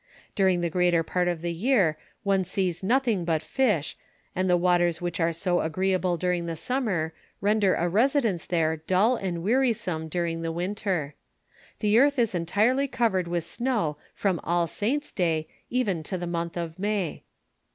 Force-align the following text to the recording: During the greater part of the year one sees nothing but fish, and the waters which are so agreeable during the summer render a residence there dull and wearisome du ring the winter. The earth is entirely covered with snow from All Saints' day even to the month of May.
During 0.33 0.61
the 0.61 0.69
greater 0.71 1.03
part 1.03 1.27
of 1.27 1.43
the 1.43 1.51
year 1.53 1.95
one 2.23 2.43
sees 2.43 2.81
nothing 2.81 3.23
but 3.23 3.43
fish, 3.43 3.95
and 4.35 4.49
the 4.49 4.57
waters 4.57 4.99
which 4.99 5.19
are 5.19 5.31
so 5.31 5.59
agreeable 5.61 6.17
during 6.17 6.47
the 6.47 6.55
summer 6.55 7.13
render 7.39 7.75
a 7.75 7.87
residence 7.87 8.47
there 8.47 8.77
dull 8.77 9.15
and 9.15 9.43
wearisome 9.43 10.07
du 10.07 10.23
ring 10.23 10.41
the 10.41 10.51
winter. 10.51 11.13
The 11.81 11.99
earth 11.99 12.17
is 12.17 12.33
entirely 12.33 12.87
covered 12.87 13.27
with 13.27 13.43
snow 13.43 13.97
from 14.15 14.39
All 14.43 14.65
Saints' 14.65 15.11
day 15.11 15.47
even 15.69 16.01
to 16.01 16.17
the 16.17 16.25
month 16.25 16.57
of 16.57 16.79
May. 16.79 17.21